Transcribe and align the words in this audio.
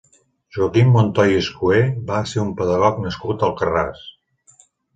Joaquim 0.55 0.87
Montoy 0.95 1.33
i 1.33 1.35
Escuer 1.41 1.83
va 2.09 2.23
ser 2.33 2.43
un 2.47 2.51
pedagog 2.63 2.99
nascut 3.07 3.45
a 3.45 3.49
Alcarràs. 3.51 4.05